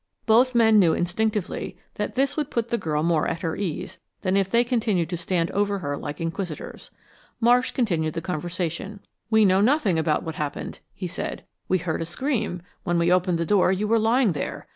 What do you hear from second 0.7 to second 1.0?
knew